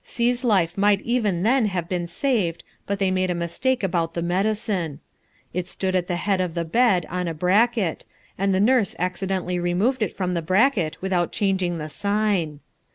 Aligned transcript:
C's 0.03 0.43
life 0.43 0.79
might 0.79 0.99
even 1.01 1.43
then 1.43 1.67
have 1.67 1.87
been 1.87 2.07
saved 2.07 2.63
but 2.87 2.97
they 2.97 3.11
made 3.11 3.29
a 3.29 3.35
mistake 3.35 3.83
about 3.83 4.15
the 4.15 4.23
medicine. 4.23 4.99
It 5.53 5.67
stood 5.67 5.93
at 5.95 6.07
the 6.07 6.15
head 6.15 6.41
of 6.41 6.55
the 6.55 6.65
bed 6.65 7.05
on 7.07 7.27
a 7.27 7.35
bracket, 7.35 8.05
and 8.35 8.51
the 8.51 8.59
nurse 8.59 8.95
accidentally 8.97 9.59
removed 9.59 10.01
it 10.01 10.17
from 10.17 10.33
the 10.33 10.41
bracket 10.41 10.99
without 11.03 11.31
changing 11.31 11.77
the 11.77 11.87
sign. 11.87 12.61